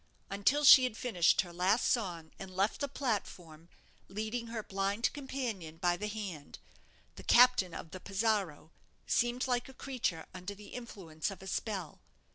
[0.31, 3.69] Until she had finished her last song, and left the platform,
[4.07, 6.57] leading her blind companion by the hand,
[7.17, 8.71] the captain of the 'Pizarro'
[9.05, 11.99] seemed like a creature under the influence of a spell.